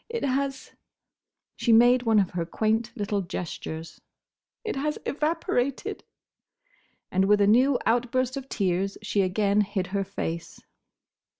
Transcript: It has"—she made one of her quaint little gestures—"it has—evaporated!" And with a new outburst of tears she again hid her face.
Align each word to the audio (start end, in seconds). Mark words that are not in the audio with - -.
It 0.09 0.23
has"—she 0.25 1.71
made 1.71 2.01
one 2.01 2.17
of 2.17 2.31
her 2.31 2.43
quaint 2.43 2.91
little 2.97 3.21
gestures—"it 3.21 4.75
has—evaporated!" 4.75 6.03
And 7.11 7.25
with 7.25 7.39
a 7.39 7.45
new 7.45 7.77
outburst 7.85 8.35
of 8.35 8.49
tears 8.49 8.97
she 9.03 9.21
again 9.21 9.61
hid 9.61 9.85
her 9.93 10.03
face. 10.03 10.59